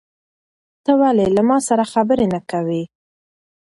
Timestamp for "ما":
1.49-1.57